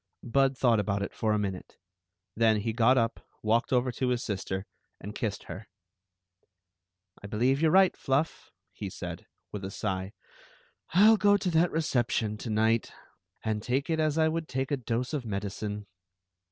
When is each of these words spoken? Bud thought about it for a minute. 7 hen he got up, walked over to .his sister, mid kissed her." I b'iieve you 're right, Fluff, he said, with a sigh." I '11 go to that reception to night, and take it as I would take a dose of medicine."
Bud 0.23 0.57
thought 0.57 0.79
about 0.79 1.03
it 1.03 1.13
for 1.13 1.31
a 1.31 1.37
minute. 1.37 1.77
7 2.35 2.55
hen 2.55 2.61
he 2.63 2.73
got 2.73 2.97
up, 2.97 3.19
walked 3.43 3.71
over 3.71 3.91
to 3.91 4.07
.his 4.09 4.23
sister, 4.23 4.65
mid 4.99 5.13
kissed 5.13 5.43
her." 5.43 5.67
I 7.23 7.27
b'iieve 7.27 7.61
you 7.61 7.67
're 7.67 7.71
right, 7.71 7.95
Fluff, 7.95 8.49
he 8.73 8.89
said, 8.89 9.27
with 9.51 9.63
a 9.63 9.69
sigh." 9.69 10.13
I 10.95 11.01
'11 11.01 11.17
go 11.17 11.37
to 11.37 11.51
that 11.51 11.69
reception 11.69 12.35
to 12.37 12.49
night, 12.49 12.91
and 13.43 13.61
take 13.61 13.91
it 13.91 13.99
as 13.99 14.17
I 14.17 14.27
would 14.27 14.47
take 14.47 14.71
a 14.71 14.77
dose 14.77 15.13
of 15.13 15.23
medicine." 15.23 15.85